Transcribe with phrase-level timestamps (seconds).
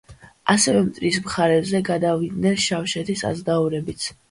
[0.53, 4.13] ასევე მტრის მხარეზე გადავიდნენ შავშეთის აზნაურებიც.